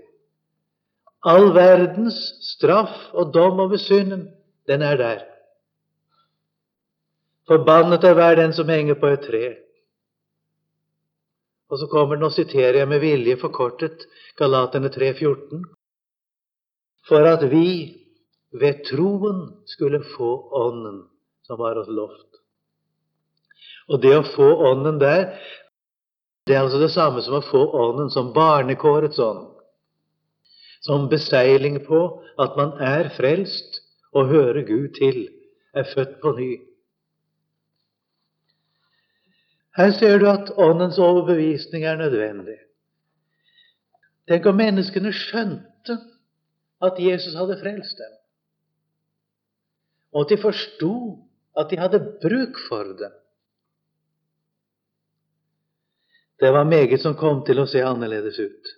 [1.30, 2.18] All verdens
[2.54, 4.30] straff og dom over synden,
[4.68, 5.24] den er der.
[7.48, 9.44] Forbannet er hver den som henger på et tre.
[11.70, 14.06] Og så kommer den, og siterer jeg med vilje forkortet
[14.38, 15.64] Galaterne 3,14.
[17.08, 18.00] For at vi
[18.52, 21.04] ved troen skulle få Ånden
[21.46, 22.40] som var oss lovt.
[23.90, 25.32] Og det å få Ånden der,
[26.46, 29.46] det er altså det samme som å få Ånden som barnekårets ånd.
[30.80, 32.00] Som beseiling på
[32.40, 33.82] at man er frelst
[34.16, 35.28] og hører Gud til,
[35.76, 36.50] er født på ny.
[39.76, 42.58] Her ser du at Åndens overbevisning er nødvendig.
[44.28, 45.96] Tenk om menneskene skjønte
[46.82, 48.12] at Jesus hadde frelst dem,
[50.14, 50.94] og at de forsto
[51.58, 53.19] at de hadde bruk for dem.
[56.40, 58.70] Det var meget som kom til å se annerledes ut.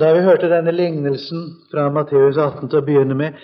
[0.00, 3.36] Da vi hørte denne lignelsen fra Matteus 18 til å begynne med,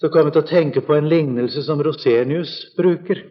[0.00, 3.24] så kom vi til å tenke på en lignelse som Rosenius bruker.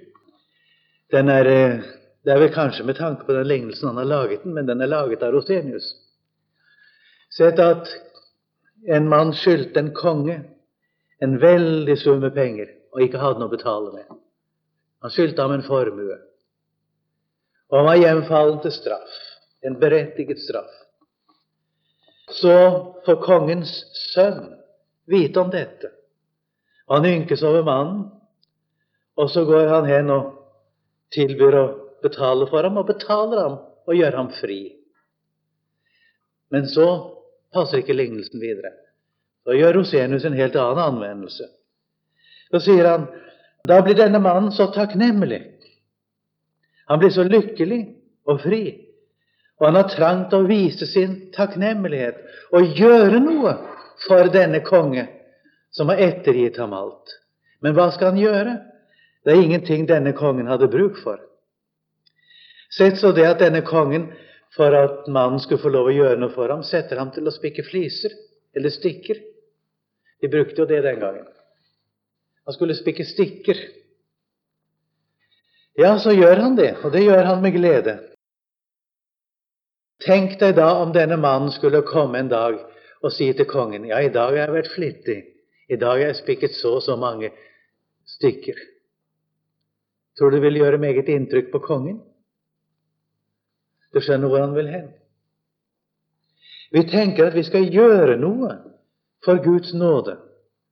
[1.16, 1.80] Er, eh,
[2.24, 4.82] det er vel kanskje med tanke på den lignelsen han har laget den, men den
[4.82, 5.88] er laget av Rosenius.
[7.32, 7.88] Sett at
[8.88, 10.42] en mann skyldte en konge
[11.20, 14.18] en veldig sum med penger og ikke hadde noe å betale med.
[15.02, 16.18] Han skyldte ham en formue.
[17.72, 19.16] Og han var hjemfallen til straff,
[19.66, 20.72] en berettiget straff.
[22.32, 22.54] Så
[23.06, 23.72] får kongens
[24.14, 24.54] sønn
[25.08, 25.92] vite om dette.
[26.92, 28.06] Han ynkes over mannen,
[29.18, 30.34] og så går han hen og
[31.16, 31.68] tilbyr å
[32.04, 34.62] betale for ham, og betaler ham og gjør ham fri.
[36.54, 36.88] Men så
[37.56, 38.72] passer ikke lignelsen videre.
[39.48, 41.48] Da gjør Rosenius en helt annen anvendelse.
[42.52, 43.08] Så sier han
[43.68, 45.42] da blir denne mannen så takknemlig
[46.88, 47.82] han blir så lykkelig
[48.28, 48.64] og fri.
[49.60, 52.20] Og han har trangt å vise sin takknemlighet
[52.56, 53.56] og gjøre noe
[54.06, 55.08] for denne konge
[55.74, 57.16] som har ettergitt ham alt.
[57.62, 58.54] Men hva skal han gjøre?
[59.26, 61.20] Det er ingenting denne kongen hadde bruk for.
[62.72, 64.12] Sett så det at denne kongen,
[64.56, 67.34] for at mannen skulle få lov å gjøre noe for ham, setter ham til å
[67.36, 68.14] spikke fliser
[68.56, 69.20] eller stikker.
[70.22, 71.28] De brukte jo det den gangen.
[72.48, 73.60] Han skulle spikke stikker.
[75.78, 78.00] Ja, så gjør han det, og det gjør han med glede.
[80.02, 82.58] Tenk deg da om denne mannen skulle komme en dag
[83.06, 85.18] og si til kongen ja, i dag har jeg vært flittig,
[85.70, 87.30] i dag har jeg spikket så og så mange
[88.18, 88.58] stykker.
[90.18, 92.00] Tror du det vil gjøre meget inntrykk på kongen?
[93.94, 94.88] Du skjønner hvor han vil hen.
[96.74, 98.50] Vi tenker at vi skal gjøre noe
[99.26, 100.18] for Guds nåde,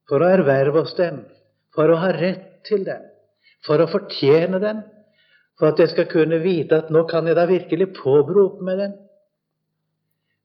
[0.09, 1.21] for å erverve oss den,
[1.77, 3.05] for å ha rett til den,
[3.65, 4.81] for å fortjene den,
[5.59, 8.95] for at jeg skal kunne vite at nå kan jeg da virkelig påberope meg den.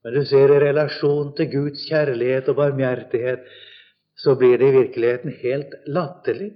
[0.05, 3.43] Men du ser, i relasjon til Guds kjærlighet og barmhjertighet,
[4.17, 6.53] så blir det i virkeligheten helt latterlig.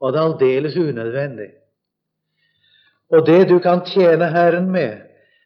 [0.00, 1.50] Og det er aldeles unødvendig.
[3.10, 5.00] Og det du kan tjene Herren med,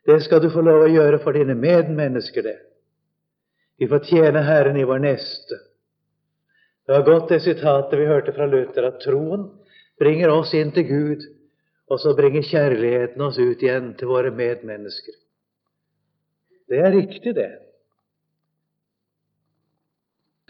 [0.06, 2.58] det skal du få lov å gjøre for dine medmennesker, det.
[3.78, 5.60] Vi får tjene Herren i vår neste.
[6.86, 9.46] Det var godt det sitatet vi hørte fra Luther, at troen
[10.02, 11.24] bringer oss inn til Gud,
[11.92, 15.12] og så bringer kjærligheten oss ut igjen til våre medmennesker.
[16.72, 17.50] Det er riktig, det.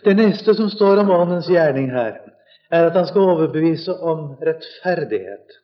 [0.02, 2.20] Det neste som står om Åndens gjerning her,
[2.70, 5.58] er at han skal overbevise om rettferdighet.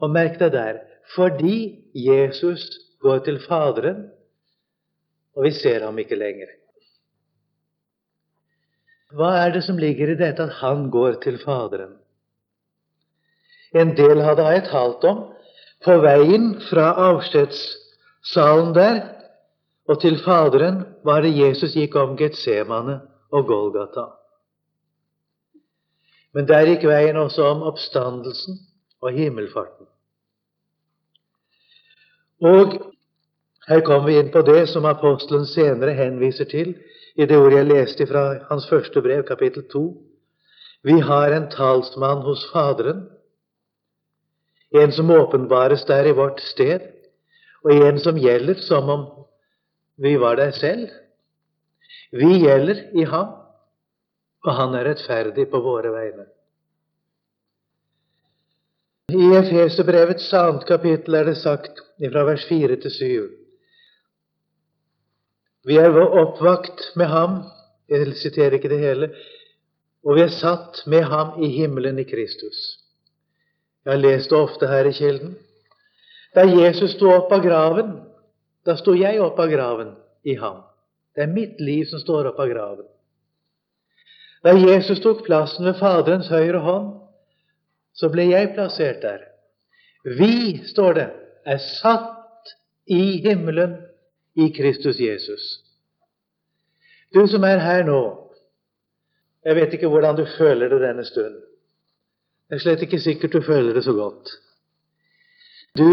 [0.00, 0.80] Og merk deg der
[1.12, 2.64] fordi Jesus
[3.04, 4.06] går til Faderen,
[5.36, 6.48] og vi ser ham ikke lenger.
[9.12, 11.98] Hva er det som ligger i dette at han går til Faderen?
[13.74, 15.22] En del hadde jeg talt om
[15.84, 19.00] på veien fra avskjedssalen der
[19.90, 23.00] og til Faderen var det Jesus gikk om Getsemane
[23.32, 24.04] og Golgata.
[26.32, 28.60] Men der gikk veien også om oppstandelsen
[29.02, 29.88] og himmelfarten.
[32.42, 32.78] Og
[33.68, 36.74] her kommer vi inn på det som apostelen senere henviser til
[37.14, 39.82] i det ordet jeg leste fra hans første brev, kapittel 2.
[40.82, 43.04] Vi har en talsmann hos Faderen,
[44.72, 46.80] en som åpenbares der i vårt sted,
[47.64, 49.06] og en som gjelder som om
[50.02, 50.88] vi var der selv.
[52.12, 53.34] Vi gjelder i ham,
[54.44, 56.26] og han er rettferdig på våre vegne.
[59.12, 63.30] I Efeserbrevets annet kapittel er det sagt fra vers 4 til 7.
[65.68, 67.42] Vi er oppvakt med ham,
[67.88, 69.10] jeg siterer ikke det hele,
[70.02, 72.81] og vi er satt med ham i himmelen i Kristus.
[73.82, 75.34] Jeg har lest det ofte her i Kilden.
[76.34, 77.96] Da Jesus sto opp av graven,
[78.64, 80.62] da sto jeg opp av graven i ham.
[81.14, 82.86] Det er mitt liv som står opp av graven.
[84.42, 86.94] Da Jesus tok plassen ved Faderens høyre hånd,
[87.92, 89.26] så ble jeg plassert der.
[90.02, 91.08] Vi, står det,
[91.46, 92.54] er satt
[92.90, 93.76] i himmelen
[94.34, 95.60] i Kristus Jesus.
[97.12, 98.00] Du som er her nå,
[99.44, 101.36] jeg vet ikke hvordan du føler det denne stund.
[102.52, 104.28] Det er slett ikke sikkert du føler det så godt.
[105.72, 105.86] Du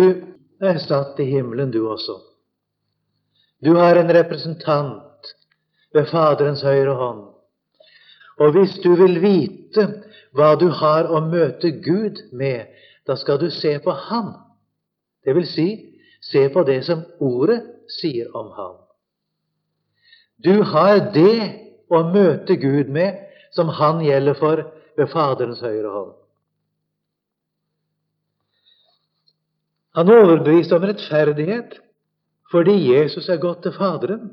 [0.60, 2.18] er satt i himmelen, du også.
[3.64, 5.32] Du har en representant
[5.96, 7.22] ved Faderens høyre hånd.
[8.44, 9.88] Og hvis du vil vite
[10.36, 12.68] hva du har å møte Gud med,
[13.08, 14.36] da skal du se på ham.
[15.24, 15.70] Det vil si,
[16.20, 17.64] se på det som Ordet
[18.02, 18.78] sier om ham.
[20.44, 21.40] Du har det
[21.88, 24.68] å møte Gud med som Han gjelder for
[25.00, 26.18] ved Faderens høyre hånd.
[29.98, 31.80] Han overbeviste om rettferdighet
[32.50, 34.30] fordi Jesus er gått til Faderen.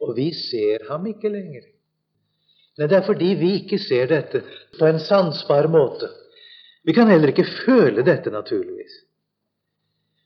[0.00, 1.64] Og vi ser ham ikke lenger.
[2.76, 4.42] Nei, det er fordi vi ikke ser dette
[4.76, 6.10] på en sansbar måte.
[6.84, 9.00] Vi kan heller ikke føle dette, naturligvis.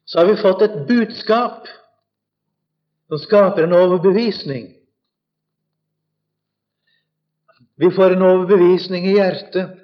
[0.05, 1.69] Så har vi fått et budskap
[3.09, 4.67] som skaper en overbevisning.
[7.81, 9.79] Vi får en overbevisning i hjertet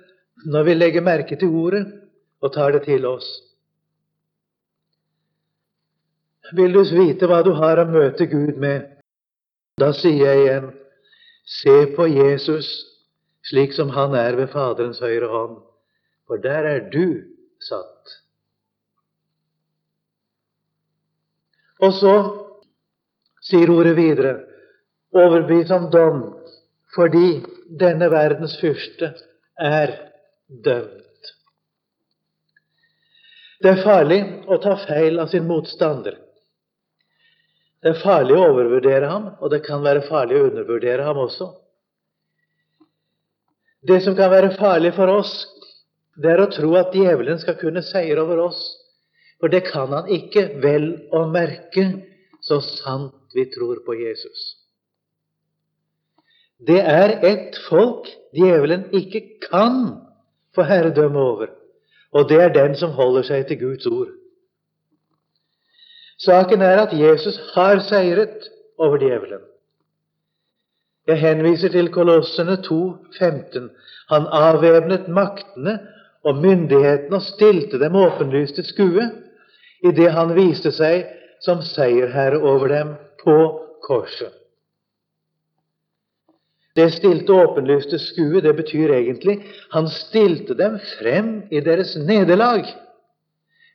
[0.46, 1.86] når vi legger merke til ordet
[2.42, 3.26] og tar det til oss.
[6.54, 8.84] Vil du vite hva du har å møte Gud med?
[9.80, 10.68] Da sier jeg igjen,
[11.44, 12.68] se på Jesus
[13.46, 15.58] slik som han er ved Faderens høyre hånd,
[16.26, 17.22] for der er du
[17.62, 18.14] satt.
[21.82, 22.14] Og så
[23.44, 24.38] sier ordet videre,
[25.14, 26.22] overbevist om dom,
[26.96, 27.42] fordi
[27.80, 29.12] denne verdens fyrste
[29.60, 29.92] er
[30.48, 31.05] dømt.
[33.62, 34.20] Det er farlig
[34.52, 36.18] å ta feil av sin motstander.
[37.82, 41.52] Det er farlig å overvurdere ham, og det kan være farlig å undervurdere ham også.
[43.86, 45.32] Det som kan være farlig for oss,
[46.16, 48.60] det er å tro at djevelen skal kunne seire over oss.
[49.40, 51.84] For det kan han ikke, vel å merke,
[52.40, 54.46] så sant vi tror på Jesus.
[56.56, 59.82] Det er et folk djevelen ikke kan
[60.56, 61.52] få herredømme over,
[62.12, 64.12] og det er den som holder seg til Guds ord.
[66.22, 68.48] Saken er at Jesus har seiret
[68.78, 69.42] over djevelen.
[71.06, 72.78] Jeg henviser til Kolossene 2,
[73.18, 73.70] 15.
[74.10, 75.78] Han avvæpnet maktene
[76.24, 79.10] og myndighetene og stilte dem åpenlyst til skue
[79.84, 81.06] idet han viste seg
[81.44, 83.36] som seierherre over dem på
[83.86, 84.32] korset.
[86.76, 89.38] Det stilte åpenlyst skue, det betyr egentlig
[89.72, 92.66] han stilte dem frem i deres nederlag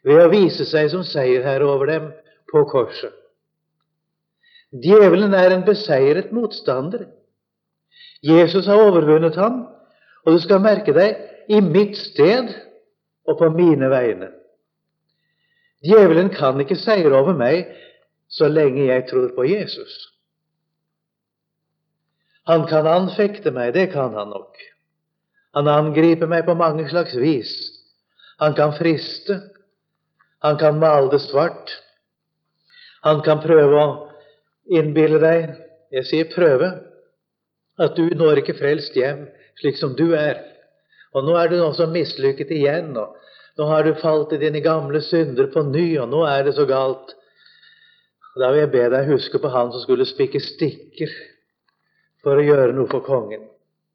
[0.05, 2.11] ved å vise seg som seierherre over dem
[2.51, 3.13] på korset.
[4.71, 7.09] Djevelen er en beseiret motstander.
[8.23, 9.65] Jesus har overvunnet ham,
[10.23, 11.17] og du skal merke deg
[11.51, 12.53] i mitt sted
[13.27, 14.29] og på mine vegne.
[15.83, 17.73] Djevelen kan ikke seire over meg
[18.31, 19.91] så lenge jeg tror på Jesus.
[22.49, 24.57] Han kan anfekte meg, det kan han nok.
[25.53, 27.51] Han angriper meg på mange slags vis.
[28.41, 29.37] Han kan friste.
[30.41, 31.75] Han kan male det svart.
[33.05, 33.89] Han kan prøve å
[34.71, 35.51] innbille deg
[35.91, 36.67] Jeg sier prøve
[37.81, 39.25] at du når ikke frelst hjem
[39.59, 40.37] slik som du er.
[41.11, 43.17] Og nå er du også mislykket igjen, og
[43.59, 46.63] nå har du falt i dine gamle synder på ny, og nå er det så
[46.69, 47.11] galt.
[48.39, 51.11] Da vil jeg be deg huske på han som skulle spikke stikker
[52.25, 53.47] for å gjøre noe for kongen.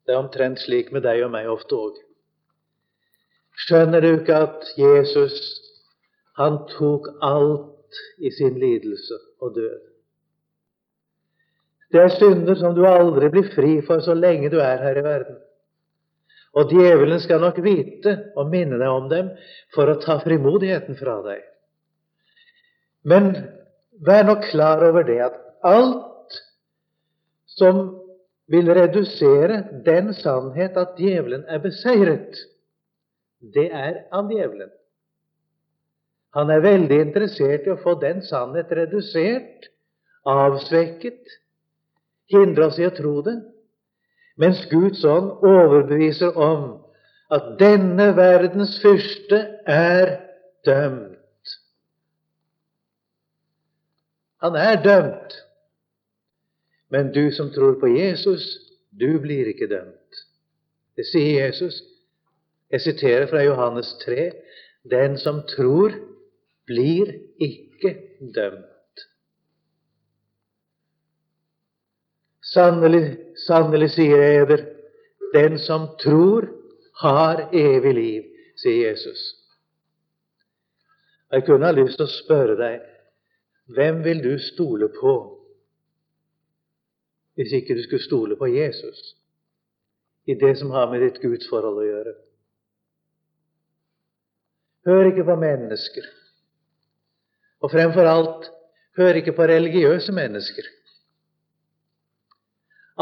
[0.05, 1.97] Det er omtrent slik med deg og meg ofte òg.
[3.65, 5.35] Skjønner du ikke at Jesus,
[6.37, 9.83] han tok alt i sin lidelse og død?
[11.91, 15.03] Det er synder som du aldri blir fri for så lenge du er her i
[15.05, 15.37] verden.
[16.57, 19.29] Og djevelen skal nok vite og minne deg om dem
[19.75, 21.43] for å ta frimodigheten fra deg.
[23.07, 23.31] Men
[24.03, 26.39] vær nok klar over det at alt
[27.57, 28.06] som
[28.47, 32.37] vil redusere den sannhet at djevelen er beseiret,
[33.53, 34.71] det er av djevelen.
[36.37, 39.69] Han er veldig interessert i å få den sannhet redusert,
[40.27, 41.21] avsvekket,
[42.31, 43.37] hindre oss i å tro det,
[44.37, 46.67] mens Guds ånd overbeviser om
[47.33, 50.13] at denne verdens fyrste er
[50.67, 51.55] dømt.
[54.45, 55.39] Han er dømt.
[56.89, 58.45] Men du som tror på Jesus,
[58.89, 60.23] du blir ikke dømt.
[60.95, 61.81] Det sier Jesus.
[62.71, 64.31] Jeg siterer fra Johannes 3.:
[64.91, 65.93] Den som tror,
[66.67, 67.93] blir ikke
[68.35, 69.03] dømt.
[72.41, 73.17] Sannelig,
[73.47, 74.63] sannelig, sier jeg eder,
[75.33, 76.47] den som tror,
[77.01, 78.23] har evig liv,
[78.57, 79.33] sier Jesus.
[81.31, 82.85] Jeg kunne ha lyst til å spørre deg
[83.75, 85.15] hvem vil du stole på
[87.37, 89.13] hvis ikke du skulle stole på Jesus
[90.25, 92.13] i det som har med ditt gudsforhold å gjøre?
[94.87, 96.05] Hør ikke på mennesker.
[97.61, 98.47] Og fremfor alt,
[98.97, 100.65] hør ikke på religiøse mennesker.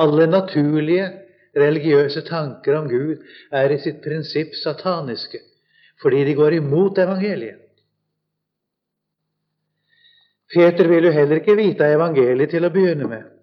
[0.03, 1.07] Alle naturlige
[1.55, 3.23] religiøse tanker om Gud
[3.55, 5.39] er i sitt prinsipp sataniske,
[6.01, 7.61] fordi de går imot evangeliet.
[10.51, 13.34] Peter vil jo heller ikke vite evangeliet til å begynne med.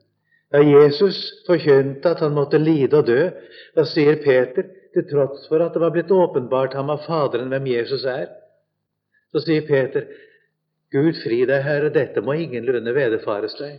[0.53, 3.31] Da Jesus forkynte at han måtte lide og dø,
[3.77, 7.71] da sier Peter, til tross for at det var blitt åpenbart ham av Faderen hvem
[7.71, 8.27] Jesus er,
[9.33, 10.05] så sier Peter,
[10.93, 13.79] Gud fri deg, Herre, dette må ingenlunde vederfares deg.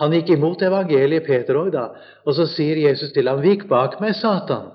[0.00, 1.90] Han gikk imot evangeliet, Peter òg, da.
[2.24, 4.70] Og så sier Jesus til ham, 'Vik bak meg, Satan'.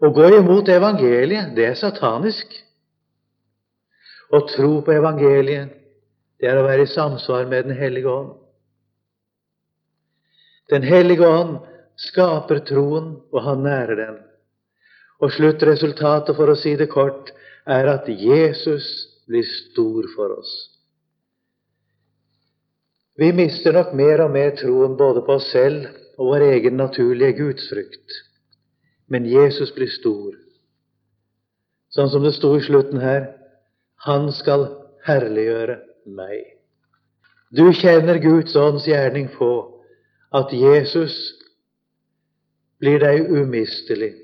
[0.00, 2.56] Å gå imot evangeliet, det er satanisk.
[4.32, 5.81] Å tro på evangeliet,
[6.42, 8.32] det er å være i samsvar med Den hellige ånd.
[10.72, 11.60] Den hellige ånd
[12.00, 14.16] skaper troen, og han nærer den.
[15.22, 17.30] Og sluttresultatet, for å si det kort,
[17.62, 18.88] er at Jesus
[19.30, 20.50] blir stor for oss.
[23.14, 25.86] Vi mister nok mer og mer troen både på oss selv
[26.16, 28.18] og vår egen naturlige gudsfrykt.
[29.06, 30.34] Men Jesus blir stor.
[31.94, 33.28] Sånn som det sto i slutten her
[34.08, 34.64] Han skal
[35.06, 35.76] herliggjøre
[36.06, 36.56] meg.
[37.52, 39.50] Du kjenner Guds ånds gjerning på
[40.32, 41.16] at Jesus
[42.80, 44.14] blir deg umistelig.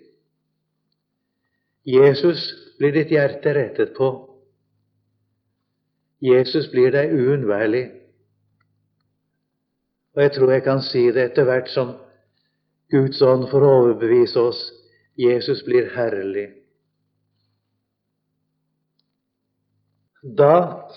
[1.89, 2.49] Jesus
[2.79, 4.09] blir ditt hjerte rettet på.
[6.25, 7.85] Jesus blir deg uunnværlig.
[10.17, 11.95] Og jeg tror jeg kan si det etter hvert som
[12.91, 14.63] Guds ånd får overbevise oss.
[15.19, 16.49] Jesus blir herlig.
[20.23, 20.89] Da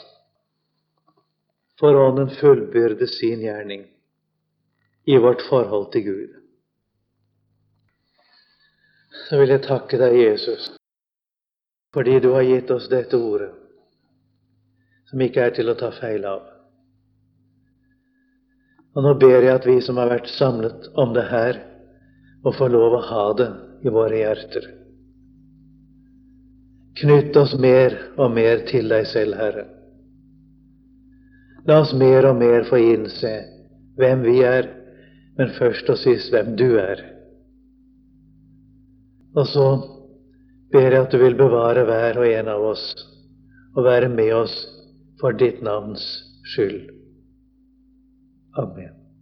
[1.82, 3.88] får Ånden fullbyrde sin gjerning
[5.06, 6.36] i vårt forhold til Gud.
[9.30, 10.68] Så vil jeg takke deg, Jesus,
[11.96, 13.50] fordi du har gitt oss dette ordet,
[15.10, 16.46] som ikke er til å ta feil av.
[18.94, 21.64] Og nå ber jeg at vi som har vært samlet om det her,
[22.46, 23.52] må få lov å ha det
[23.82, 24.70] i våre hjerter.
[27.02, 29.70] Knytt oss mer og mer til deg selv, Herre.
[31.70, 33.32] La oss mer og mer få innse
[34.00, 34.70] hvem vi er,
[35.38, 37.04] men først og sist hvem du er.
[39.38, 39.68] Og så
[40.74, 42.86] ber jeg at du vil bevare hver og en av oss
[43.76, 44.56] og være med oss
[45.22, 46.08] for ditt navns
[46.54, 46.90] skyld.
[48.60, 49.01] Amen.